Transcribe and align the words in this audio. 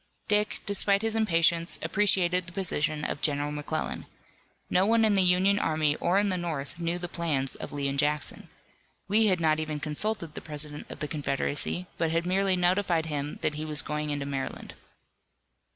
Dick, 0.27 0.61
despite 0.65 1.03
his 1.03 1.15
impatience, 1.15 1.77
appreciated 1.83 2.47
the 2.47 2.51
position 2.53 3.05
of 3.05 3.21
General 3.21 3.51
McClellan. 3.51 4.07
No 4.67 4.83
one 4.83 5.05
in 5.05 5.13
the 5.13 5.21
Union 5.21 5.59
army 5.59 5.95
or 5.97 6.17
in 6.17 6.29
the 6.29 6.39
North 6.39 6.79
knew 6.79 6.97
the 6.97 7.07
plans 7.07 7.53
of 7.53 7.71
Lee 7.71 7.87
and 7.87 7.99
Jackson. 7.99 8.49
Lee 9.09 9.27
had 9.27 9.39
not 9.39 9.59
even 9.59 9.79
consulted 9.79 10.33
the 10.33 10.41
President 10.41 10.89
of 10.89 11.01
the 11.01 11.07
Confederacy 11.07 11.85
but 11.99 12.09
had 12.09 12.25
merely 12.25 12.55
notified 12.55 13.05
him 13.05 13.37
that 13.43 13.53
he 13.53 13.63
was 13.63 13.83
going 13.83 14.09
into 14.09 14.25
Maryland. 14.25 14.73